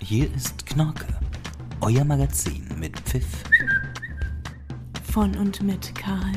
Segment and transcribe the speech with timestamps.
[0.00, 1.06] Hier ist Knorke,
[1.80, 3.44] euer Magazin mit Pfiff
[5.12, 6.32] Von und mit Karl.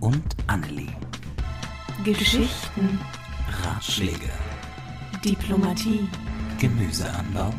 [0.00, 0.94] und Annelie.
[2.04, 2.98] Geschichten,
[3.62, 4.30] Ratschläge,
[5.24, 6.08] Diplomatie,
[6.58, 7.52] Gemüseanbau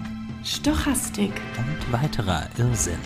[0.44, 3.00] Stochastik und weiterer Irrsinn.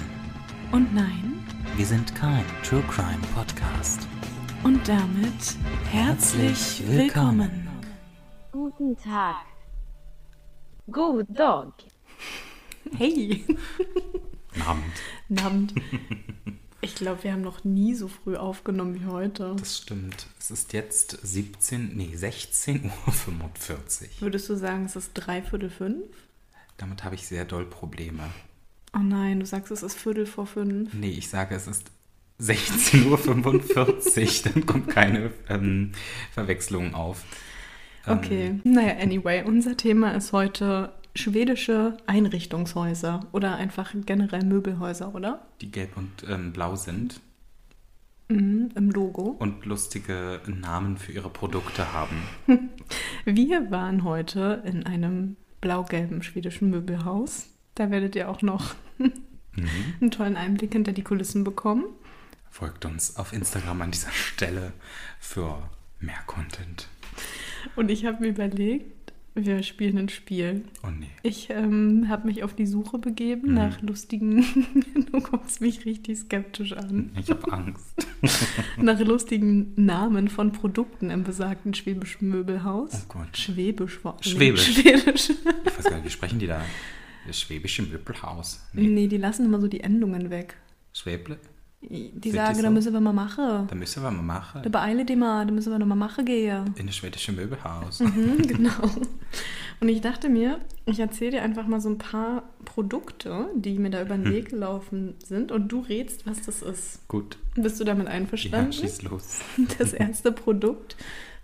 [0.72, 1.44] und nein.
[1.76, 4.08] Wir sind kein True Crime Podcast.
[4.64, 5.58] Und damit
[5.92, 7.68] herzlich willkommen.
[8.52, 9.46] Guten Tag.
[10.92, 11.74] Good dog.
[12.98, 13.44] Hey,
[14.66, 15.42] Abend.
[15.44, 15.74] Abend.
[16.82, 19.56] Ich glaube, wir haben noch nie so früh aufgenommen wie heute.
[19.58, 20.28] Das stimmt.
[20.40, 22.90] Es ist jetzt 17, nee, 16.45 Uhr.
[24.20, 26.06] Würdest du sagen, es ist dreiviertel fünf?
[26.78, 28.24] Damit habe ich sehr doll Probleme.
[28.96, 30.94] Oh nein, du sagst, es ist Viertel vor fünf.
[30.94, 31.90] Nee, ich sage, es ist
[32.42, 33.08] 16.45
[34.48, 34.52] Uhr.
[34.54, 35.94] Dann kommt keine ähm,
[36.32, 37.24] Verwechslung auf.
[38.06, 45.46] Ähm, Okay, naja, anyway, unser Thema ist heute schwedische Einrichtungshäuser oder einfach generell Möbelhäuser, oder?
[45.62, 47.20] Die gelb und ähm, blau sind
[48.30, 49.36] Mhm, Im Logo.
[49.40, 52.24] und lustige Namen für ihre Produkte haben.
[53.26, 57.48] Wir waren heute in einem blau-gelben schwedischen Möbelhaus.
[57.76, 58.76] Da werdet ihr auch noch
[60.02, 61.84] einen tollen Einblick hinter die Kulissen bekommen.
[62.50, 64.72] Folgt uns auf Instagram an dieser Stelle
[65.20, 65.70] für
[66.00, 66.88] mehr Content.
[67.76, 69.03] Und ich habe mir überlegt,
[69.36, 70.64] wir spielen ein Spiel.
[70.84, 71.08] Oh nee.
[71.24, 73.54] Ich ähm, habe mich auf die Suche begeben Mhm.
[73.56, 74.46] nach lustigen,
[75.12, 78.08] du guckst mich richtig skeptisch an, Ich habe Angst.
[78.78, 82.92] nach lustigen Namen von Produkten im besagten schwäbischen Möbelhaus.
[82.94, 83.36] Oh Gott.
[83.38, 84.00] Schwäbisch.
[84.22, 84.74] Schwäbisch.
[84.74, 85.30] Schwedisch.
[85.66, 86.62] Ich weiß gar nicht, wie sprechen die da?
[87.26, 88.62] Das schwäbische Möbelhaus.
[88.74, 90.58] Nee, Nee, die lassen immer so die Endungen weg.
[90.94, 91.38] Schwäble?
[91.90, 92.62] Die sagen, so?
[92.62, 93.68] da müssen wir mal machen.
[93.68, 94.62] Da müssen wir mal machen.
[94.64, 96.74] Da beeile dich mal, da müssen wir noch mal machen gehen.
[96.78, 98.00] In das schwedische Möbelhaus.
[98.00, 98.90] Mhm, genau.
[99.80, 103.90] Und ich dachte mir, ich erzähle dir einfach mal so ein paar Produkte, die mir
[103.90, 104.24] da über Hm.
[104.24, 107.06] den Weg gelaufen sind und du rätst, was das ist.
[107.10, 107.38] Gut.
[107.56, 108.72] Bist du damit Ja, einverstanden?
[108.74, 109.40] schieß los.
[109.78, 110.96] das erste Produkt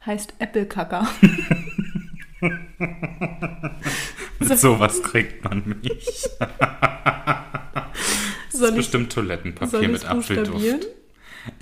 [0.06, 1.06] heißt Apple-Kacker.
[4.40, 6.30] Mit sowas kriegt man mich.
[8.60, 10.88] Das Soll ist bestimmt Toilettenpapier mit Apfelduft.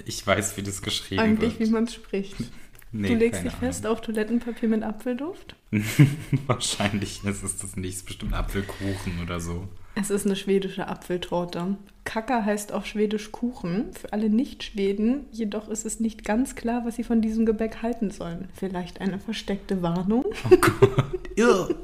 [0.05, 1.71] Ich weiß, wie das geschrieben Eigentlich, wie wird.
[1.71, 2.35] man es spricht.
[2.93, 5.57] Nee, du legst dich fest auf Toilettenpapier mit Apfelduft?
[6.47, 7.89] Wahrscheinlich ist es das nicht.
[7.89, 9.67] Es ist bestimmt Apfelkuchen oder so.
[9.95, 11.75] Es ist eine schwedische Apfeltorte.
[12.05, 13.91] Kacker heißt auch schwedisch Kuchen.
[13.91, 18.09] Für alle Nicht-Schweden jedoch ist es nicht ganz klar, was sie von diesem Gebäck halten
[18.09, 18.47] sollen.
[18.55, 20.23] Vielleicht eine versteckte Warnung?
[20.49, 21.75] Oh Gott.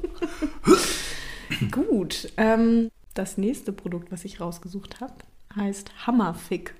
[1.70, 2.32] Gut.
[2.38, 5.14] Ähm, das nächste Produkt, was ich rausgesucht habe,
[5.54, 6.74] heißt Hammerfick.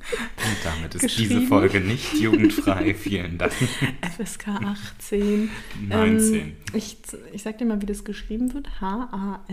[0.00, 2.94] Und damit ist diese Folge nicht jugendfrei.
[2.98, 3.52] Vielen Dank.
[3.52, 5.48] FSK 18.
[5.88, 6.34] 19.
[6.34, 6.96] Ähm, ich,
[7.32, 8.80] ich sag dir mal, wie das geschrieben wird.
[8.80, 9.46] H-A-M-A-R-V-I-K.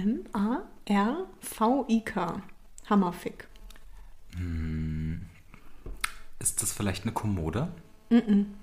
[2.89, 3.47] Hammerfick.
[6.39, 7.71] Ist das vielleicht eine Kommode?
[8.09, 8.55] Ein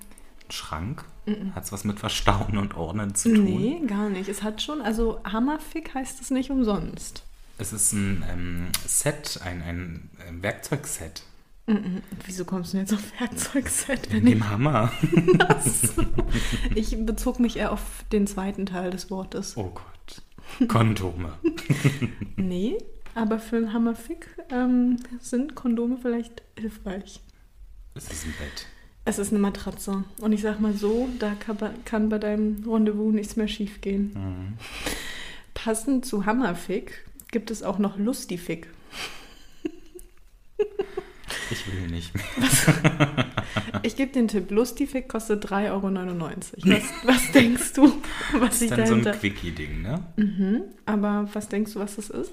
[0.52, 1.04] Schrank?
[1.54, 3.44] Hat es was mit Verstauen und Ordnen zu tun?
[3.44, 4.28] Nee, gar nicht.
[4.28, 7.24] Es hat schon, also Hammerfick heißt es nicht umsonst.
[7.58, 11.24] Es ist ein ähm, Set, ein, ein, ein Werkzeugset.
[12.24, 14.12] Wieso kommst du denn jetzt auf Werkzeugset?
[14.12, 14.92] Wenn In ich, dem Hammer.
[16.76, 19.56] ich bezog mich eher auf den zweiten Teil des Wortes.
[19.56, 20.68] Oh Gott.
[20.68, 21.32] Kondome.
[22.36, 22.78] Nee,
[23.16, 27.20] aber für einen Hammerfick ähm, sind Kondome vielleicht hilfreich.
[27.94, 28.66] Es ist ein Bett.
[29.08, 30.04] Es ist eine Matratze.
[30.20, 31.32] Und ich sag mal so, da
[31.84, 34.12] kann, bei- deinem Rendezvous nichts mehr schiefgehen.
[34.14, 34.58] Mhm.
[35.54, 38.68] Passend zu Hammerfick gibt es auch noch Lustifick.
[41.50, 42.24] Ich will nicht mehr.
[43.82, 46.30] Ich gebe den Tipp, Lustifick kostet 3,99 Euro.
[46.64, 47.92] Was, was denkst du,
[48.32, 49.12] was Das sich ist dann so ein dahinter...
[49.20, 50.04] Quickie-Ding, ne?
[50.16, 50.62] mhm.
[50.86, 52.32] Aber was denkst du, was das ist?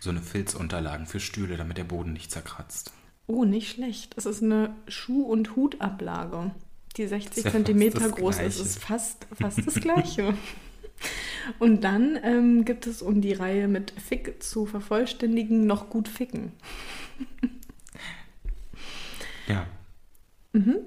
[0.00, 2.92] So eine Filzunterlagen für Stühle, damit der Boden nicht zerkratzt.
[3.30, 4.14] Oh, nicht schlecht.
[4.16, 6.50] Es ist eine Schuh- und Hutablage,
[6.96, 8.58] die 60 Ist ja fast Zentimeter das groß ist.
[8.58, 10.34] Es ist fast, fast das Gleiche.
[11.58, 16.52] Und dann ähm, gibt es, um die Reihe mit Fick zu vervollständigen, noch gut Ficken.
[19.48, 19.66] Ja.
[20.52, 20.78] Mhm.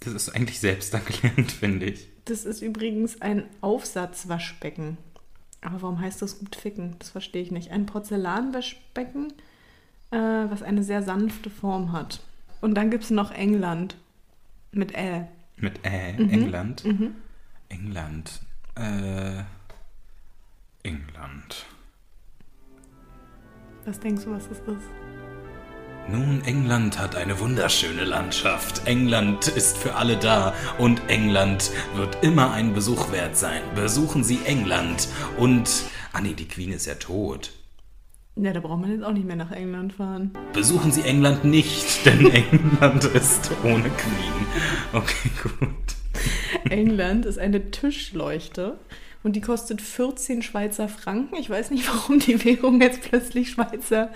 [0.00, 2.08] Das ist eigentlich selbsterklärend, finde ich.
[2.26, 4.98] Das ist übrigens ein Aufsatzwaschbecken.
[5.62, 6.96] Aber warum heißt das gut Ficken?
[6.98, 7.70] Das verstehe ich nicht.
[7.70, 9.32] Ein Porzellanwaschbecken,
[10.10, 12.20] äh, was eine sehr sanfte Form hat.
[12.60, 13.96] Und dann gibt es noch England
[14.72, 15.28] mit L.
[15.56, 16.30] Mit äh, Mhm.
[16.30, 16.84] England.
[17.68, 18.40] England.
[18.74, 19.42] Äh,
[20.82, 21.66] England.
[23.84, 24.86] Was denkst du, was das ist?
[26.10, 28.86] Nun, England hat eine wunderschöne Landschaft.
[28.86, 33.60] England ist für alle da und England wird immer ein Besuch wert sein.
[33.74, 35.68] Besuchen Sie England und...
[36.14, 37.52] Ah nee, die Queen ist ja tot.
[38.40, 40.30] Ja, da braucht man jetzt auch nicht mehr nach England fahren.
[40.52, 44.46] Besuchen Sie England nicht, denn England ist ohne Queen.
[44.92, 46.70] Okay, gut.
[46.70, 48.78] England ist eine Tischleuchte
[49.24, 51.34] und die kostet 14 Schweizer Franken.
[51.36, 54.10] Ich weiß nicht, warum die Währung jetzt plötzlich Schweizer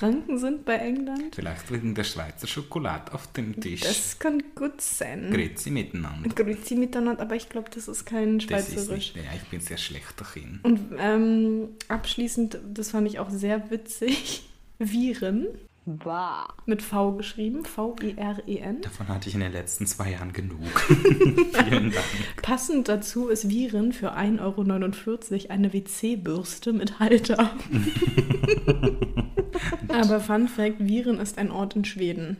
[0.00, 1.34] Franken sind bei England.
[1.34, 3.82] Vielleicht wegen der Schweizer Schokolade auf dem Tisch.
[3.82, 5.30] Das kann gut sein.
[5.30, 6.30] Grüezi miteinander.
[6.30, 9.14] Grüezi miteinander, aber ich glaube, das ist kein Das ist Schweizerisch.
[9.14, 10.64] nicht, ja, ich bin sehr schlechter Kind.
[10.64, 14.48] Und ähm, abschließend, das fand ich auch sehr witzig,
[14.78, 15.48] Viren
[15.84, 16.48] Bah.
[16.64, 18.80] mit V geschrieben, V-I-R-E-N.
[18.80, 20.80] Davon hatte ich in den letzten zwei Jahren genug.
[20.88, 22.04] Vielen Dank.
[22.40, 27.50] Passend dazu ist Viren für 1,49 Euro eine WC-Bürste mit Halter.
[29.88, 32.36] aber Fun Fact, Viren ist ein Ort in Schweden.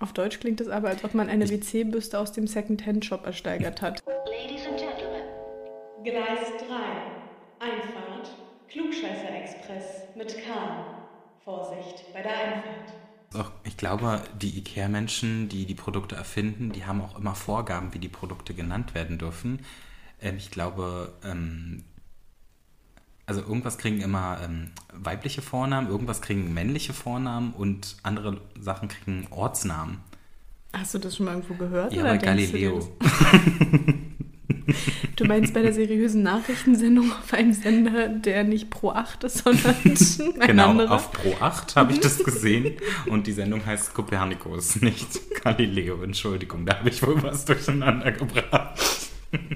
[0.00, 4.02] Auf Deutsch klingt es aber, als ob man eine WC-Bürste aus dem Second-Hand-Shop ersteigert hat.
[4.06, 5.22] Ladies and gentlemen,
[6.04, 7.66] Gleis 3.
[7.66, 8.30] Einfahrt.
[8.68, 9.84] Klugscheißer Express
[10.14, 10.86] mit K.
[11.44, 12.92] Vorsicht bei der Einfahrt.
[13.34, 17.98] Auch, ich glaube, die IKEA-Menschen, die die Produkte erfinden, die haben auch immer Vorgaben, wie
[17.98, 19.64] die Produkte genannt werden dürfen.
[20.20, 21.84] Ähm, ich glaube, ähm,
[23.28, 29.26] also irgendwas kriegen immer ähm, weibliche Vornamen, irgendwas kriegen männliche Vornamen und andere Sachen kriegen
[29.30, 29.98] Ortsnamen.
[30.72, 31.92] Hast du das schon mal irgendwo gehört?
[31.92, 32.88] Ja, oder bei du Galileo.
[35.16, 39.74] Du meinst bei der seriösen Nachrichtensendung auf einem Sender, der nicht Pro 8 ist, sondern
[39.84, 40.92] ein Genau, anderer?
[40.94, 42.74] auf Pro 8 habe ich das gesehen
[43.06, 46.02] und die Sendung heißt Kopernikus, nicht Galileo.
[46.02, 48.78] Entschuldigung, da habe ich wohl was durcheinander gebracht.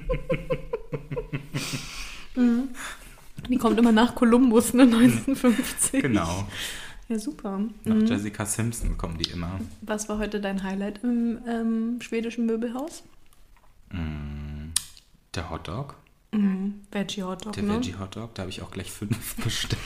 [3.48, 6.02] Die kommt immer nach Kolumbus, ne, 1950.
[6.02, 6.46] Genau.
[7.08, 7.60] Ja, super.
[7.84, 8.06] Nach Mhm.
[8.06, 9.60] Jessica Simpson kommen die immer.
[9.80, 13.02] Was war heute dein Highlight im ähm, schwedischen Möbelhaus?
[15.34, 15.96] Der Hotdog,
[16.32, 16.80] Mhm.
[16.90, 17.74] Veggie Hotdog, der ne?
[17.76, 19.78] Veggie Hotdog, da habe ich auch gleich fünf bestellt.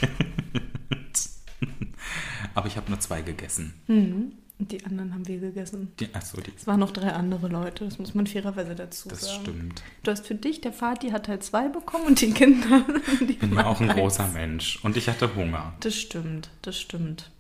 [2.54, 3.74] Aber ich habe nur zwei gegessen.
[3.88, 4.32] Mhm.
[4.58, 5.92] Und die anderen haben wir gegessen.
[6.00, 9.20] Die, achso, die, Es waren noch drei andere Leute, das muss man fairerweise dazu das
[9.26, 9.42] sagen.
[9.42, 9.82] stimmt.
[10.02, 12.84] Du hast für dich, der Vati hat halt zwei bekommen und die Kinder.
[13.20, 13.98] Die Ich bin ja auch ein eins.
[14.00, 15.74] großer Mensch und ich hatte Hunger.
[15.80, 17.30] Das stimmt, das stimmt.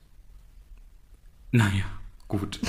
[1.52, 1.84] Naja,
[2.28, 2.60] gut.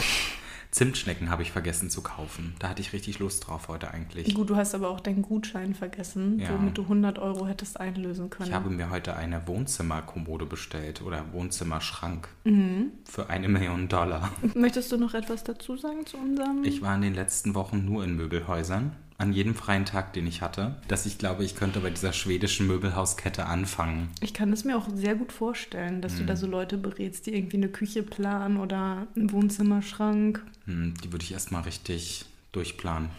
[0.77, 2.53] Zimtschnecken habe ich vergessen zu kaufen.
[2.59, 4.35] Da hatte ich richtig Lust drauf heute eigentlich.
[4.35, 6.49] Gut, du hast aber auch deinen Gutschein vergessen, Ja.
[6.53, 8.49] womit du 100 Euro hättest einlösen können.
[8.49, 12.91] Ich habe mir heute eine Wohnzimmerkommode bestellt oder Wohnzimmerschrank Mhm.
[13.05, 14.31] für eine Million Dollar.
[14.53, 16.63] Möchtest du noch etwas dazu sagen zu unserem?
[16.63, 20.41] Ich war in den letzten Wochen nur in Möbelhäusern, an jedem freien Tag, den ich
[20.41, 24.09] hatte, dass ich glaube, ich könnte bei dieser schwedischen Möbelhauskette anfangen.
[24.21, 26.27] Ich kann es mir auch sehr gut vorstellen, dass du Mhm.
[26.27, 30.43] da so Leute berätst, die irgendwie eine Küche planen oder einen Wohnzimmerschrank.
[30.65, 33.09] Hm, die würde ich erstmal richtig durchplanen.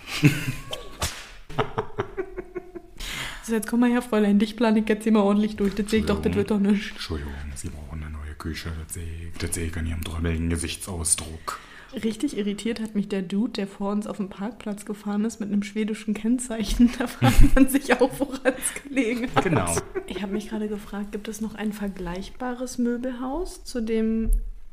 [3.40, 5.74] Also jetzt komm mal her, Fräulein, dich plane ich jetzt hier mal ordentlich durch.
[5.74, 6.90] Das sehe ich doch, das wird doch nicht.
[6.90, 8.70] Entschuldigung, Sie brauchen eine neue Küche.
[8.84, 11.58] Das sehe ich, das sehe ich an Ihrem drömmeligen Gesichtsausdruck.
[12.04, 15.50] Richtig irritiert hat mich der Dude, der vor uns auf dem Parkplatz gefahren ist mit
[15.50, 16.90] einem schwedischen Kennzeichen.
[16.98, 19.44] Da fragt man sich auch, woran es gelegen hat.
[19.44, 19.74] Genau.
[20.06, 24.30] Ich habe mich gerade gefragt, gibt es noch ein vergleichbares Möbelhaus zu dem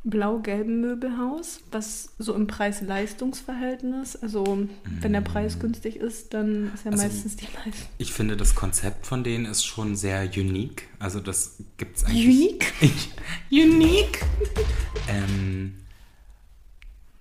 [0.08, 4.68] blau-gelben Möbelhaus, was so im Preis-Leistungs-Verhältnis, also
[5.02, 7.88] wenn der Preis günstig ist, dann ist ja Also- meistens die Leistung.
[7.98, 10.88] Ich finde, das Konzept von denen ist schon sehr unique.
[11.00, 12.26] Also das gibt es eigentlich.
[12.28, 12.74] Unique?
[13.52, 14.20] unique?
[15.10, 15.74] ähm,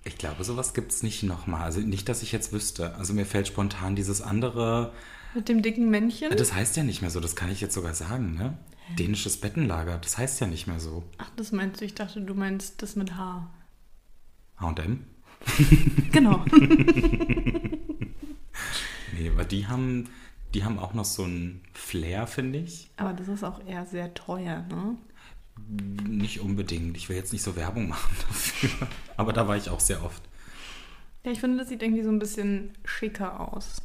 [0.05, 1.63] ich glaube, sowas gibt es nicht nochmal.
[1.63, 2.95] Also nicht, dass ich jetzt wüsste.
[2.95, 4.93] Also mir fällt spontan dieses andere.
[5.33, 6.29] Mit dem dicken Männchen?
[6.37, 8.57] Das heißt ja nicht mehr so, das kann ich jetzt sogar sagen, ne?
[8.99, 11.03] Dänisches Bettenlager, das heißt ja nicht mehr so.
[11.17, 11.85] Ach, das meinst du?
[11.85, 13.49] Ich dachte, du meinst das mit H.
[14.59, 15.03] HM?
[16.11, 16.45] Genau.
[19.17, 20.09] Nee, aber die haben,
[20.53, 22.89] die haben auch noch so einen Flair, finde ich.
[22.97, 24.97] Aber das ist auch eher sehr teuer, ne?
[26.07, 26.97] Nicht unbedingt.
[26.97, 28.87] Ich will jetzt nicht so Werbung machen dafür.
[29.17, 30.21] Aber da war ich auch sehr oft.
[31.23, 33.81] Ja, ich finde, das sieht irgendwie so ein bisschen schicker aus.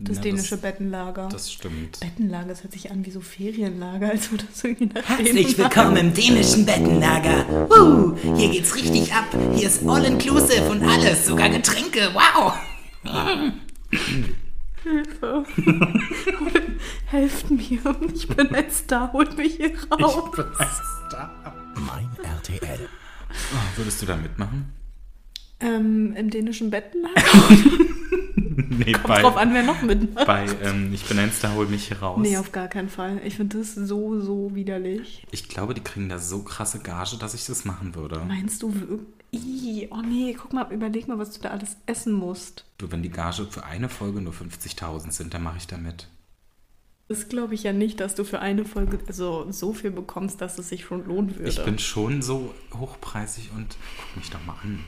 [0.00, 1.28] Das Ja, dänische das, Bettenlager.
[1.30, 2.00] das stimmt.
[2.00, 5.96] Bettenlager, das hört sich an wie so Ferienlager, als würde das irgendwie nach Herzlich willkommen
[5.96, 7.68] im dänischen Bettenlager.
[7.70, 9.26] Uh, hier geht's richtig ab.
[9.54, 12.10] Hier ist all inclusive und alles, sogar Getränke.
[12.14, 12.54] Wow.
[14.82, 15.44] Hilfe.
[17.06, 17.80] Helft mir.
[18.14, 20.30] Ich bin ein Star, holt mich hier raus.
[21.76, 22.88] Mein RTL.
[23.30, 24.81] Oh, würdest du da mitmachen?
[25.62, 27.22] Ähm, Im dänischen Bettenlager.
[28.68, 30.26] Nee, Kommt drauf an, wer noch mitmacht.
[30.26, 32.18] bei ähm, Ich bin ein Star, hol mich hier raus.
[32.20, 33.20] Nee, auf gar keinen Fall.
[33.24, 35.26] Ich finde das so, so widerlich.
[35.30, 38.20] ich glaube, die kriegen da so krasse Gage, dass ich das machen würde.
[38.26, 39.88] Meinst du wirklich?
[39.90, 42.64] Oh nee, guck mal, überleg mal, was du da alles essen musst.
[42.78, 46.08] Du, wenn die Gage für eine Folge nur 50.000 sind, dann mache ich da mit.
[47.08, 50.58] Das glaube ich ja nicht, dass du für eine Folge also so viel bekommst, dass
[50.58, 51.48] es sich schon lohnen würde.
[51.48, 54.84] Ich bin schon so hochpreisig und guck mich doch mal an.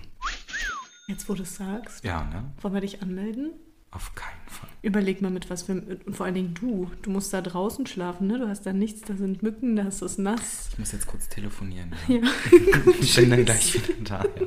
[1.07, 2.45] Jetzt, wo du es sagst, Ja, ne?
[2.61, 3.53] wollen wir dich anmelden?
[3.91, 4.69] Auf keinen Fall.
[4.83, 5.73] Überleg mal mit was für.
[5.75, 6.91] Und vor allen Dingen du.
[7.03, 8.39] Du musst da draußen schlafen, ne?
[8.39, 10.71] Du hast da nichts, da sind Mücken, da ist es nass.
[10.73, 11.95] Ich muss jetzt kurz telefonieren.
[12.09, 12.17] Ja.
[12.17, 12.23] Ja.
[13.01, 14.47] Ich bin dann gleich wieder da, ja.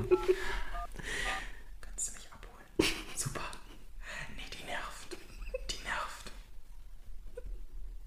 [1.80, 2.94] Kannst du mich abholen?
[3.16, 3.42] Super.
[4.36, 5.18] Nee, die nervt.
[5.72, 6.32] Die nervt.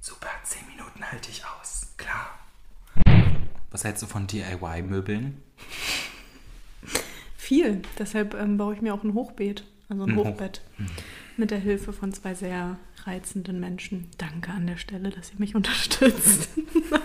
[0.01, 1.87] Super, zehn Minuten halte ich aus.
[1.97, 2.39] Klar.
[3.71, 5.41] Was hältst du von DIY-Möbeln?
[7.51, 7.83] Viel.
[7.99, 9.65] Deshalb ähm, baue ich mir auch ein Hochbeet.
[9.89, 10.61] Also ein Ein Hoch- Hochbett.
[11.37, 12.77] Mit der Hilfe von zwei sehr
[13.07, 14.07] reizenden Menschen.
[14.19, 16.49] Danke an der Stelle, dass ihr mich unterstützt.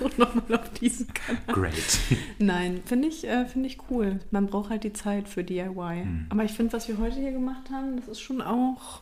[0.04, 1.42] auch nochmal auf diesen Kanal.
[1.48, 1.98] Great.
[2.38, 4.20] Nein, finde ich, äh, finde ich cool.
[4.30, 6.02] Man braucht halt die Zeit für DIY.
[6.04, 6.26] Hm.
[6.30, 9.02] Aber ich finde, was wir heute hier gemacht haben, das ist schon auch.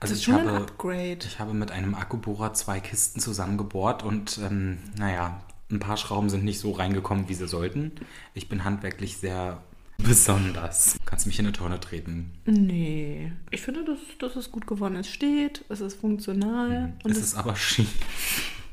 [0.00, 1.18] Das Also ist ich schon ein habe, Upgrade.
[1.26, 6.44] ich habe mit einem Akkubohrer zwei Kisten zusammengebohrt und ähm, naja, ein paar Schrauben sind
[6.44, 7.92] nicht so reingekommen, wie sie sollten.
[8.34, 9.62] Ich bin handwerklich sehr
[9.98, 10.96] besonders.
[11.04, 12.32] Kannst mich in eine Tonne treten.
[12.46, 13.32] Nee.
[13.50, 14.96] Ich finde, das, das ist gut geworden.
[14.96, 16.92] Es steht, es ist funktional.
[17.04, 17.88] Und es es, ist aber schief.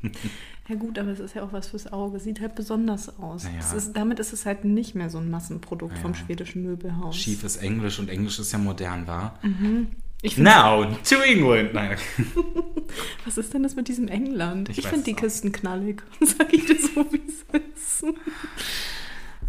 [0.68, 2.18] ja gut, aber es ist ja auch was fürs Auge.
[2.20, 3.44] Sieht halt besonders aus.
[3.44, 3.58] Naja.
[3.60, 6.24] Es ist, damit ist es halt nicht mehr so ein Massenprodukt vom Naja.
[6.24, 7.16] schwedischen Möbelhaus.
[7.16, 9.38] Schief ist Englisch und Englisch ist ja modern, war.
[10.22, 11.74] Ich find, Now to England.
[11.74, 11.96] Nein.
[13.24, 14.68] Was ist denn das mit diesem England?
[14.68, 15.20] Ich Ich, finde die es auch.
[15.22, 16.02] Kisten knallig.
[16.20, 17.42] Sag ich dir so, wie es
[18.02, 18.04] ist.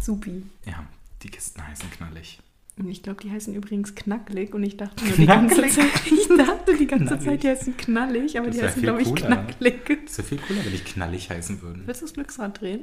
[0.00, 0.42] Supi.
[0.66, 0.84] Ja,
[1.24, 2.38] die Kisten heißen knallig.
[2.86, 5.62] Ich glaube, die heißen übrigens knacklig und ich dachte nur die ganze?
[5.68, 7.24] Zeit, ich dachte die ganze Knallig.
[7.24, 9.26] Zeit, die heißen knallig, aber Das die heißen, glaube ich, cooler.
[9.26, 10.00] knacklig.
[10.06, 11.82] Das wäre viel cooler, wenn die knallig heißen würden.
[11.86, 12.80] Willst du das Glücksrad drehen?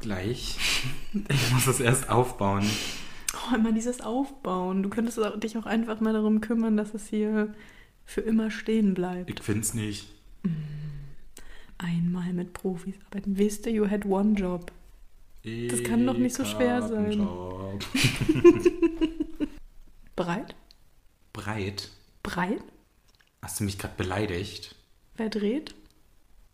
[0.00, 0.56] Gleich.
[1.28, 2.64] Ich muss es erst aufbauen.
[3.50, 4.82] Oh, immer dieses Aufbauen.
[4.82, 7.52] Du könntest dich auch einfach mal darum kümmern, dass es hier
[8.04, 9.30] für immer stehen bleibt.
[9.30, 10.08] Ich find's nicht.
[11.78, 13.36] Einmal mit Profis arbeiten.
[13.38, 14.70] Wisst ihr, you had one job.
[15.44, 17.12] Das kann doch nicht so schwer sein.
[17.12, 17.84] Job.
[20.16, 20.54] Bereit?
[21.34, 21.90] Breit.
[22.22, 22.62] Breit?
[23.42, 24.74] Hast du mich gerade beleidigt?
[25.16, 25.74] Wer dreht?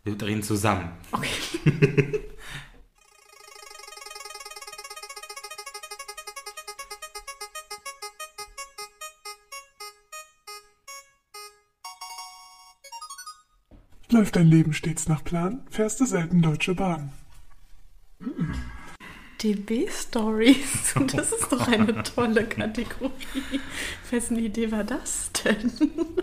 [0.03, 0.91] Wir drehen zusammen.
[1.13, 1.29] Okay.
[14.09, 17.13] Läuft dein Leben stets nach Plan, fährst du selten Deutsche Bahn.
[19.43, 20.93] DB-Stories.
[21.13, 23.11] Das ist doch eine tolle Kategorie.
[24.09, 25.71] Wessen Idee war das denn?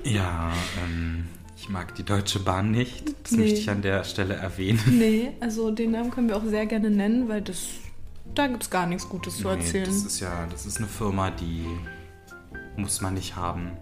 [0.05, 0.53] Ja,
[0.85, 3.15] ähm, ich mag die Deutsche Bahn nicht.
[3.23, 3.39] Das Nee.
[3.39, 4.81] möchte ich an der Stelle erwähnen.
[4.87, 7.67] Nee, also den Namen können wir auch sehr gerne nennen, weil das,
[8.35, 9.85] da gibt es gar nichts Gutes zu Nee, erzählen.
[9.87, 11.65] das ist ja, das ist eine Firma, die
[12.77, 13.73] muss man nicht haben.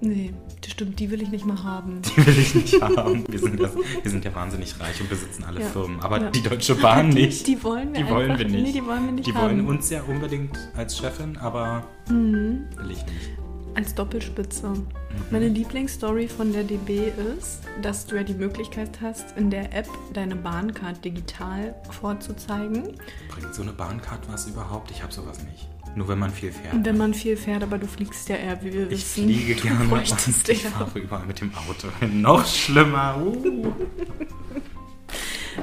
[0.00, 2.00] Nee, das stimmt, die will ich nicht mal haben.
[2.02, 3.24] Die will ich nicht haben.
[3.28, 5.66] Wir sind, das, wir sind ja wahnsinnig reich und besitzen alle Ja.
[5.68, 6.00] Firmen.
[6.00, 6.30] Aber Ja.
[6.30, 7.46] die Deutsche Bahn Die- nicht.
[7.46, 8.62] die wollen wir Die wollen wir nicht.
[8.64, 9.42] nee, die wollen wir nicht Die haben.
[9.58, 12.64] wollen uns ja unbedingt als Chefin, aber Mhm.
[12.76, 13.30] will ich nicht.
[13.76, 14.68] Als Doppelspitze.
[14.68, 14.86] Mhm.
[15.32, 19.88] Meine Lieblingsstory von der DB ist, dass du ja die Möglichkeit hast, in der App
[20.12, 22.94] deine Bahncard digital vorzuzeigen.
[23.28, 24.90] Bringt so eine Bahncard was überhaupt?
[24.92, 25.68] Ich habe sowas nicht.
[25.96, 26.84] Nur wenn man viel fährt.
[26.84, 29.24] Wenn man viel fährt, aber du fliegst ja eher, wie wir ich wissen.
[29.24, 31.88] fliege du gerne und ich fahre überall mit dem Auto.
[32.12, 33.16] Noch schlimmer.
[33.24, 33.72] Uh.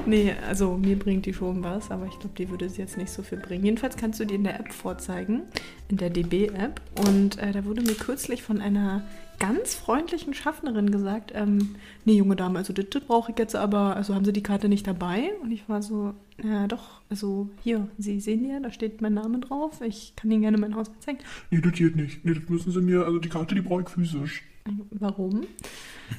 [0.06, 3.10] Nee, also mir bringt die schon was, aber ich glaube, die würde es jetzt nicht
[3.10, 3.64] so viel bringen.
[3.64, 5.42] Jedenfalls kannst du die in der App vorzeigen,
[5.88, 6.80] in der DB-App.
[7.06, 9.02] Und äh, da wurde mir kürzlich von einer
[9.38, 13.96] ganz freundlichen Schaffnerin gesagt, ähm, nee, junge Dame, also das, das brauche ich jetzt aber,
[13.96, 15.32] also haben Sie die Karte nicht dabei?
[15.42, 19.40] Und ich war so, ja doch, also hier, Sie sehen ja, da steht mein Name
[19.40, 21.18] drauf, ich kann Ihnen gerne mein Haus zeigen.
[21.50, 22.24] Nee, das geht nicht.
[22.24, 24.44] Nee, das müssen sie mir, also die Karte, die brauche ich physisch.
[24.90, 25.46] Warum?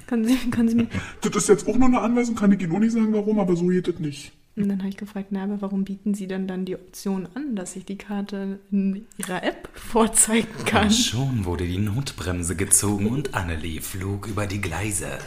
[0.08, 0.88] Können Sie, können Sie mir...
[1.22, 3.56] Das ist jetzt auch nur eine Anweisung, kann ich Ihnen auch nicht sagen, warum, aber
[3.56, 4.34] so geht das nicht.
[4.56, 7.56] Und dann habe ich gefragt, na, aber warum bieten Sie denn dann die Option an,
[7.56, 10.88] dass ich die Karte in Ihrer App vorzeigen kann?
[10.88, 15.18] Und schon wurde die Notbremse gezogen und Annelie flog über die Gleise.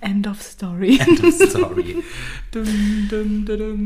[0.00, 0.98] End of Story.
[1.06, 2.02] End of story.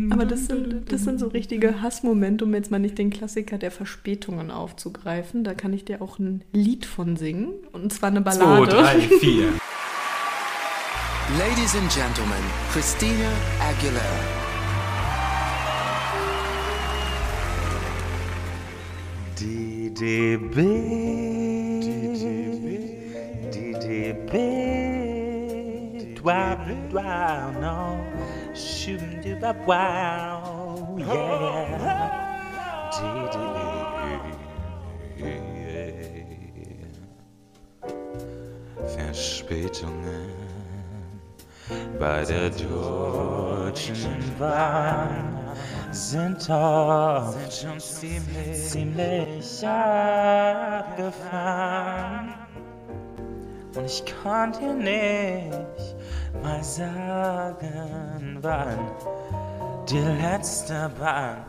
[0.09, 3.71] Aber das sind, das sind so richtige Hassmomente, um jetzt mal nicht den Klassiker der
[3.71, 5.45] Verspätungen aufzugreifen.
[5.45, 7.50] Da kann ich dir auch ein Lied von singen.
[7.73, 8.71] Und zwar eine Zwei, Ballade.
[8.71, 9.49] drei, vier.
[11.38, 12.42] Ladies and gentlemen,
[12.73, 13.28] Christina
[13.61, 14.38] Aguilera.
[19.99, 20.55] DDB.
[23.50, 24.33] DDB.
[26.23, 26.59] Wow,
[26.93, 28.07] wow, no.
[28.55, 29.37] Shoom, doo,
[29.67, 32.14] wow, yeah.
[32.93, 33.59] DDB.
[38.97, 40.31] Verspätungen
[41.99, 43.97] bei der Deutschen
[44.38, 45.48] Bahn
[45.90, 51.09] sind oft schon ziemlich, ziemlich abgefahren.
[53.75, 55.97] Und ich kann dir nicht
[56.42, 58.78] mal sagen, wann
[59.88, 61.45] die letzte Bahn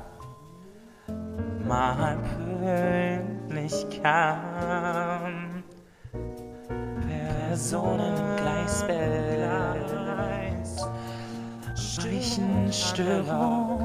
[1.67, 5.63] mal pünktlich kam.
[7.49, 9.98] Personengleisbild,
[11.99, 13.79] Streichenstörung.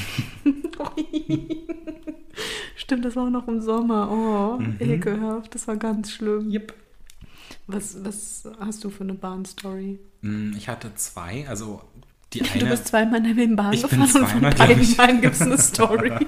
[2.76, 4.10] Stimmt, das war auch noch im Sommer.
[4.10, 5.54] Oh, ekelhaft.
[5.54, 6.50] Das war ganz schlimm.
[6.50, 6.74] Yep.
[7.66, 9.98] Was, was hast du für eine Bahnstory?
[10.22, 11.82] Mm, Ich hatte zwei, also
[12.32, 12.70] die Du eine.
[12.70, 14.96] bist zweimal in der Bahn Ich bin gefahren und von zweimal, beiden.
[14.96, 16.12] Malen gibt es eine Story.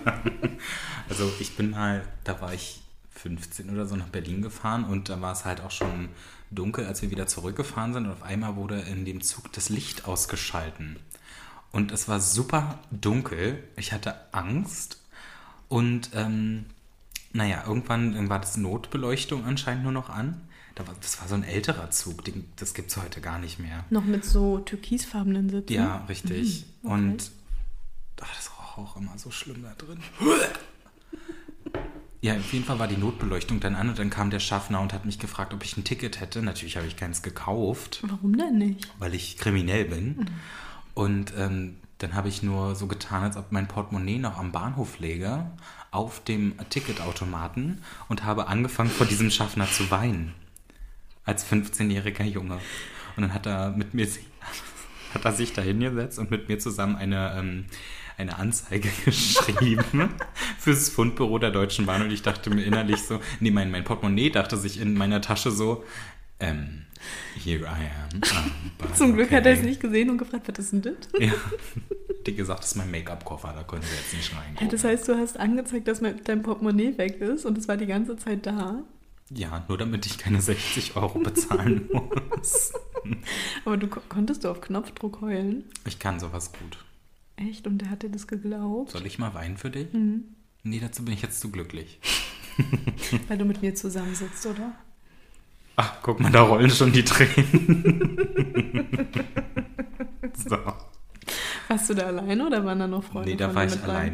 [1.09, 2.81] Also ich bin mal, da war ich
[3.11, 6.09] 15 oder so nach Berlin gefahren und da war es halt auch schon
[6.51, 10.07] dunkel, als wir wieder zurückgefahren sind und auf einmal wurde in dem Zug das Licht
[10.07, 10.97] ausgeschalten.
[11.71, 15.03] Und es war super dunkel, ich hatte Angst
[15.69, 16.65] und ähm,
[17.33, 20.41] naja, irgendwann war das Notbeleuchtung anscheinend nur noch an.
[20.75, 23.85] Das war so ein älterer Zug, den, das gibt es heute gar nicht mehr.
[23.91, 25.73] Noch mit so türkisfarbenen Sitzen.
[25.73, 26.65] Ja, richtig.
[26.83, 26.95] Mhm, okay.
[26.95, 27.31] Und
[28.21, 29.99] ach, das roch auch immer so schlimm da drin.
[32.25, 34.93] Ja, auf jeden Fall war die Notbeleuchtung dann an und dann kam der Schaffner und
[34.93, 36.41] hat mich gefragt, ob ich ein Ticket hätte.
[36.41, 38.89] Natürlich habe ich keins gekauft, Warum denn nicht?
[39.01, 40.31] weil ich kriminell bin.
[40.95, 45.01] Und ähm, dann habe ich nur so getan, als ob mein Portemonnaie noch am Bahnhof
[45.01, 45.51] läge,
[45.91, 50.33] auf dem Ticketautomaten und habe angefangen, vor diesem Schaffner zu weinen.
[51.25, 52.55] Als 15-jähriger Junge.
[53.17, 54.07] Und dann hat er mit mir
[55.15, 57.67] hat er sich da hingesetzt und mit mir zusammen eine, ähm,
[58.19, 60.11] eine Anzeige geschrieben
[60.59, 62.03] fürs Fundbüro der Deutschen Bahn.
[62.03, 65.51] Und ich dachte mir innerlich so, nee, mein, mein Portemonnaie dachte sich in meiner Tasche
[65.51, 65.85] so,
[66.41, 66.87] ähm,
[67.45, 68.21] here I am.
[68.89, 69.69] um, Zum Glück hat er es okay.
[69.69, 70.95] nicht gesehen und gefragt, was ist denn das?
[71.21, 71.33] Ja.
[72.27, 74.69] Die gesagt, das ist mein Make-up-Koffer, da können sie jetzt nicht Ja, reingucken.
[74.71, 77.87] das heißt, du hast angezeigt, dass mein- dein Portemonnaie weg ist und es war die
[77.87, 78.83] ganze Zeit da.
[79.35, 82.73] Ja, nur damit ich keine 60 Euro bezahlen muss.
[83.65, 85.65] Aber du ko- konntest du auf Knopfdruck heulen.
[85.87, 86.85] Ich kann sowas gut.
[87.37, 87.67] Echt?
[87.67, 88.91] Und der hat dir das geglaubt?
[88.91, 89.93] Soll ich mal weinen für dich?
[89.93, 90.25] Mhm.
[90.65, 91.99] Nee, dazu bin ich jetzt zu glücklich.
[93.29, 94.73] Weil du mit mir zusammensitzt, oder?
[95.77, 98.19] Ach, guck mal, da rollen schon die Tränen.
[100.37, 100.59] so.
[101.69, 103.31] Warst du da alleine oder waren da noch Freunde?
[103.31, 104.13] Nee, da war ich bei?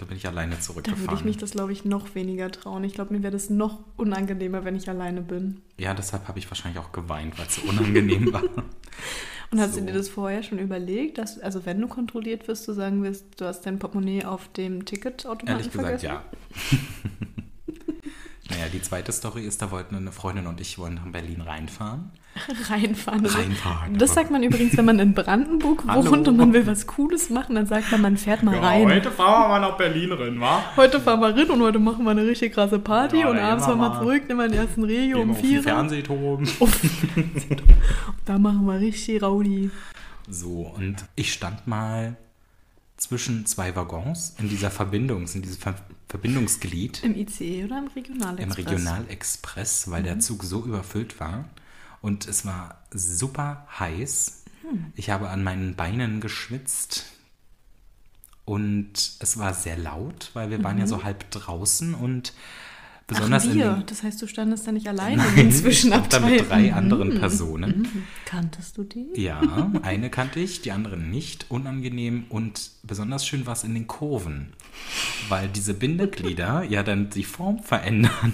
[0.00, 1.24] Da bin ich alleine Da würde ich zurückgefahren.
[1.26, 2.84] mich das, glaube ich, noch weniger trauen.
[2.84, 5.60] Ich glaube, mir wäre das noch unangenehmer, wenn ich alleine bin.
[5.76, 8.42] ja, deshalb habe ich wahrscheinlich auch geweint, weil es so unangenehm war.
[9.52, 9.80] Und hast So.
[9.80, 13.24] du dir das vorher schon überlegt, dass, also wenn du kontrolliert wirst, du sagen wirst,
[13.40, 16.06] du hast dein Portemonnaie auf dem Ticketautomaten Ehrlich gesagt, vergessen?
[16.06, 16.24] ja.
[18.60, 22.10] naja, die zweite Story ist, da wollten eine Freundin und ich wollen nach Berlin reinfahren.
[22.68, 23.24] Reinfahren.
[23.24, 26.10] Also, Reinfahren, Das sagt man übrigens, wenn man in Brandenburg Hallo.
[26.10, 28.86] wohnt und man will was Cooles machen, dann sagt man, man fährt mal rein.
[28.88, 30.62] Heute fahren wir mal nach Berlin rein, wa?
[30.76, 33.64] Heute fahren wir rein und heute machen wir eine richtig krasse Party Ja, und abends
[33.64, 33.98] fahren wir mal.
[34.00, 35.62] zurück, nehmen wir den ersten Regio um wir auf den vier.
[35.64, 36.44] Fernsehturm.
[38.26, 39.70] Da machen wir richtig Rowdy.
[40.28, 42.16] So, und ich stand mal
[43.00, 45.74] zwischen zwei Waggons in dieser Verbindungs-, in diesem Ver
[46.08, 48.44] Verbindungsglied Im ICE oder im Regionalexpress?
[48.44, 51.48] im Regionalexpress, weil der Zug so überfüllt war.
[52.02, 54.44] Und es war super heiß.
[54.96, 57.06] Ich habe an meinen Beinen geschwitzt.
[58.44, 62.32] Und es war sehr laut, weil wir waren ja so halb draußen und
[63.10, 63.82] besonders Ach, in wir.
[63.86, 66.72] Das heißt, du standest da nicht alleine Nein, in den ich stand da mit drei
[66.72, 67.18] anderen Mhm.
[67.20, 67.88] Personen.
[68.24, 69.08] Kanntest du die?
[69.16, 71.46] Ja, eine kannte ich, die andere nicht.
[71.50, 74.52] Unangenehm und besonders schön war es in den Kurven,
[75.28, 78.32] weil diese Bindeglieder ja dann die Form verändern.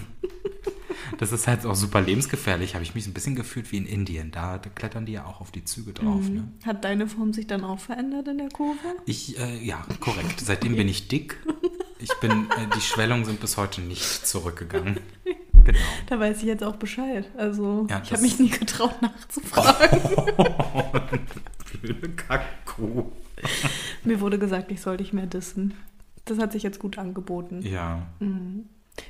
[1.19, 2.75] Das ist halt auch super lebensgefährlich.
[2.75, 4.33] Habe ich mich ein bisschen gefühlt wie in Indien.
[4.33, 6.29] Da, da klettern die ja auch auf die Züge drauf.
[6.29, 6.49] Ne?
[6.65, 8.79] Hat deine Form sich dann auch verändert in der Kurve?
[9.07, 10.41] Ich, äh, ja, korrekt.
[10.41, 11.39] Seitdem bin ich dick.
[12.09, 15.01] Ich bin, äh, die Schwellungen sind bis heute nicht zurückgegangen.
[15.65, 15.79] Genau.
[16.07, 17.29] Da weiß ich jetzt auch Bescheid.
[17.37, 20.01] Also, Ja, ich habe mich nie getraut nachzufragen.
[21.83, 23.11] Blöde Kackkuh.
[24.05, 25.75] Mir wurde gesagt, ich soll dich mehr dissen.
[26.25, 27.63] Das hat sich jetzt gut angeboten.
[27.63, 28.07] Ja.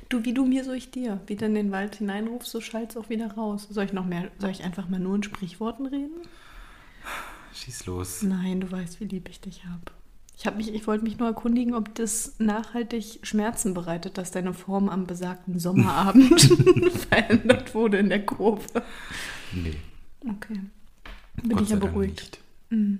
[0.09, 1.21] Du, wie du mir, so ich dir.
[1.27, 3.67] Wie du in den Wald hineinrufst, so schallt's auch wieder raus.
[3.69, 6.23] Soll ich noch mehr, soll ich einfach mal nur in Sprichworten reden?
[7.53, 8.23] Schieß los.
[8.23, 9.91] Nein, du weißt, wie lieb ich dich habe.
[10.39, 14.87] Ich, mich, ich wollte mich nur erkundigen, ob das nachhaltig Schmerzen bereitet, dass deine Form
[14.87, 16.39] am besagten Sommerabend
[17.09, 18.83] verändert wurde in der Kurve.
[19.51, 19.75] Nee.
[20.21, 20.59] Okay.
[21.41, 22.19] Bin Gott ich ja beruhigt.
[22.21, 22.39] nicht.
[22.69, 22.99] Mhm.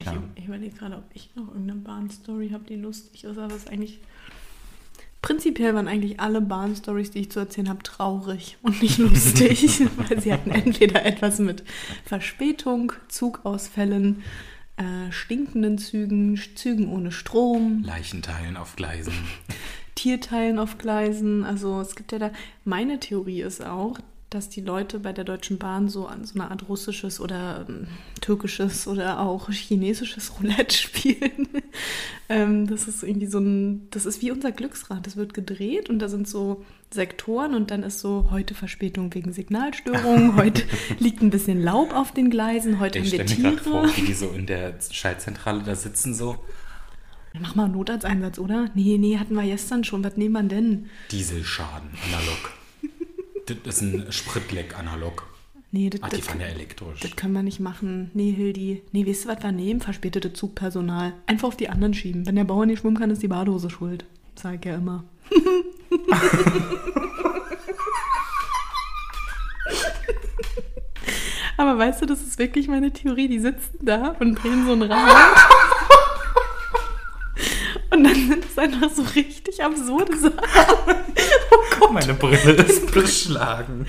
[0.00, 0.22] Ich, Ja.
[0.34, 3.70] ich überlege gerade, ob ich noch irgendeine Bahnstory habe, die lustig ist, aber es ist
[3.70, 4.00] eigentlich.
[5.20, 10.20] Prinzipiell waren eigentlich alle Bahnstories, die ich zu erzählen habe, traurig und nicht lustig, weil
[10.20, 11.62] sie hatten entweder etwas mit
[12.04, 14.24] Verspätung, Zugausfällen,
[14.76, 19.12] äh, stinkenden Zügen, Zügen ohne Strom, Leichenteilen auf Gleisen.
[19.94, 21.44] Tierteilen auf Gleisen.
[21.44, 22.30] Also es gibt ja da.
[22.64, 23.98] Meine Theorie ist auch,
[24.34, 27.86] dass die Leute bei der Deutschen Bahn so an so eine Art russisches oder ähm,
[28.20, 31.48] türkisches oder auch chinesisches Roulette spielen.
[32.28, 35.06] ähm, das ist irgendwie so ein, das ist wie unser Glücksrad.
[35.06, 39.32] Das wird gedreht und da sind so Sektoren und dann ist so heute Verspätung wegen
[39.32, 40.62] Signalstörungen, heute
[40.98, 43.82] liegt ein bisschen Laub auf den Gleisen, heute Ich haben stelle wir mir gerade vor,
[43.86, 43.96] Tiere.
[43.96, 46.36] wie die so in der Schaltzentrale da sitzen, so
[47.40, 48.68] Mach mal einen Notarzteinsatz, oder?
[48.74, 50.04] Nee, nee, hatten wir gestern schon.
[50.04, 50.90] Was nehmen wir denn?
[51.10, 52.61] Dieselschaden, analog.
[53.46, 55.26] Das ist ein Spritleck, analog.
[55.74, 57.00] Nee, das, Ach, die das- fahren ja elektrisch.
[57.00, 58.10] Das können wir nicht machen.
[58.14, 58.82] Nee, Hildi.
[58.92, 59.80] Nee, weißt du, was wir nehmen?
[59.80, 61.14] Verspätete Zugpersonal.
[61.26, 62.26] Einfach auf die anderen schieben.
[62.26, 64.04] Wenn der Bauer nicht schwimmen kann, ist die Badehose schuld.
[64.34, 65.04] Sag ich ja immer.
[71.56, 73.28] Aber weißt du, das ist wirklich meine Theorie.
[73.28, 75.36] Die sitzen da und drehen so ein Rad.
[77.90, 80.38] Und dann sind es einfach so richtig absurde Sachen.
[81.82, 83.86] Oh Gott, Meine Brille ist beschlagen.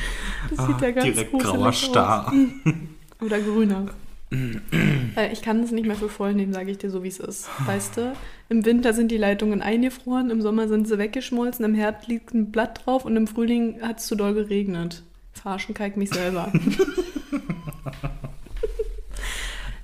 [0.56, 1.82] das sieht ja ganz Ah, Direkt gruselig grauer aus.
[1.82, 2.34] Star.
[3.22, 3.86] Oder grüner.
[5.16, 7.20] äh, ich kann es nicht mehr für voll nehmen, sage ich dir so, wie es
[7.20, 7.48] ist.
[7.66, 8.14] Weißt du,
[8.50, 12.52] im Winter sind die Leitungen eingefroren, im Sommer sind sie weggeschmolzen, im Herbst liegt ein
[12.52, 15.04] Blatt drauf und im Frühling hat es zu doll geregnet.
[15.34, 16.52] Verarschen ich mich selber.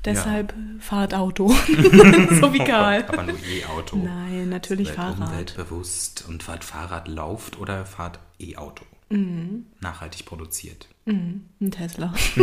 [0.05, 1.49] Deshalb fahrt Auto.
[2.39, 3.03] so wie Karl.
[3.07, 3.97] Aber nur E-Auto.
[3.97, 5.29] Nein, natürlich Seid Fahrrad.
[5.29, 8.85] umweltbewusst und fahrt Fahrrad, lauft oder fahrt E-Auto.
[9.09, 9.65] Mhm.
[9.81, 10.87] Nachhaltig produziert.
[11.05, 12.13] Ein Tesla.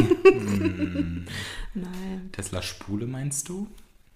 [1.75, 2.29] Nein.
[2.33, 3.69] Tesla-Spule meinst du?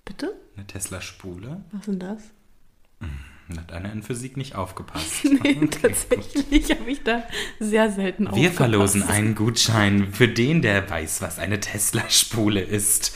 [0.05, 0.35] Bitte?
[0.57, 1.63] Eine Tesla-Spule?
[1.71, 2.23] Was ist denn das?
[3.59, 5.25] Hat einer in Physik nicht aufgepasst.
[5.25, 5.69] Nee, Okay.
[5.83, 7.23] tatsächlich habe ich da
[7.59, 8.57] sehr selten Wir aufgepasst.
[8.57, 13.15] verlosen einen Gutschein für den, der weiß, was eine Tesla-Spule ist.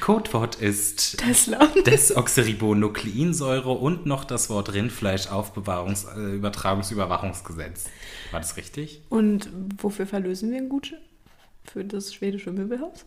[0.00, 1.66] Codewort ist Tesla.
[1.86, 6.40] Desoxyribonukleinsäure und noch das Wort Rindfleisch Aufbewahrungs äh.
[8.32, 9.02] War das richtig?
[9.08, 10.98] Und wofür verlösen wir einen Gutschein?
[11.64, 13.04] Für das schwedische Möbelhaus?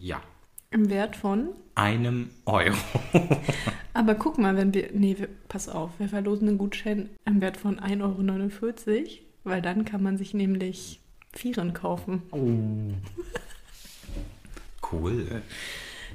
[0.00, 0.22] Ja.
[0.70, 1.48] Im Wert von.
[1.74, 2.76] Einem Euro.
[3.94, 4.90] Aber guck mal, wenn wir.
[4.92, 9.08] Nee, wir, pass auf, wir verlosen einen Gutschein im Wert von 1,49 Euro,
[9.44, 11.00] weil dann kann man sich nämlich
[11.32, 12.22] Vieren kaufen.
[14.90, 15.42] Cool.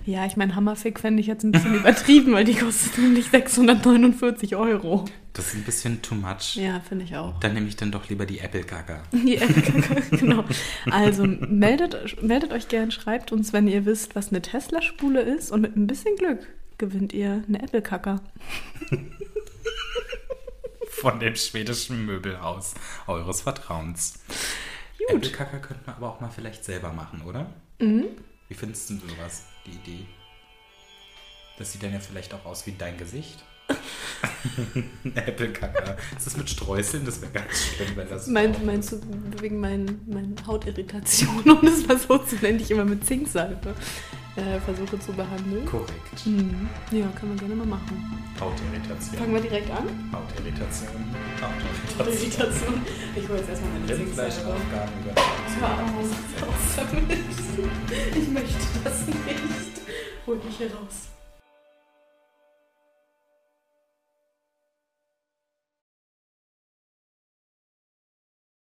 [0.06, 4.56] Ja, ich meine, Hammerfick fände ich jetzt ein bisschen übertrieben, weil die kostet nämlich 649
[4.56, 5.06] Euro.
[5.32, 6.56] Das ist ein bisschen too much.
[6.56, 7.40] Ja, finde ich auch.
[7.40, 9.04] Dann nehme ich dann doch lieber die Apple-Kaka.
[9.14, 9.40] Die
[10.18, 10.44] genau.
[10.92, 15.52] Also meldet, meldet euch gern, schreibt uns, wenn ihr wisst, was eine Tesla-Spule ist.
[15.52, 18.22] Und mit ein bisschen Glück gewinnt ihr eine Apple-Kacker.
[20.90, 22.76] Von dem schwedischen Möbelhaus
[23.08, 24.20] eures Vertrauens.
[24.98, 25.16] Gut.
[25.26, 27.50] Apple-Kaka könnten wir aber auch mal vielleicht selber machen, oder?
[27.80, 28.06] Mhm.
[28.54, 30.06] Wie findest du sowas, die Idee?
[31.58, 33.44] Das sieht dann ja vielleicht auch aus wie dein Gesicht.
[35.16, 35.96] Apple-Kaka.
[36.18, 37.06] Ist das mit Streuseln?
[37.06, 38.28] Das wäre ganz schlimm, wenn das.
[38.28, 39.00] Mein, meinst du
[39.42, 43.74] wegen meinen, meinen Hautirritationen, um das mal so zu nennen, die ich immer mit Zinksalbe
[44.36, 45.66] äh, versuche zu behandeln?
[45.66, 46.26] Korrekt.
[46.26, 46.70] Mhm.
[46.92, 48.20] Ja, können wir gerne mal machen.
[48.40, 49.18] Hautirritation.
[49.18, 50.12] Fangen wir direkt an?
[50.12, 51.06] Hautirritation.
[51.42, 52.24] Hautirritation.
[52.24, 52.82] Irritation.
[53.16, 54.34] Ich hole jetzt erstmal meine Zinksalbe.
[54.46, 57.20] Hör auf, hör auf damit.
[58.16, 59.82] Ich möchte das nicht.
[60.26, 61.13] Hol mich hier raus.